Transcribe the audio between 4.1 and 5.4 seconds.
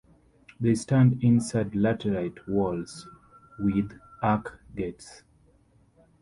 arch gates.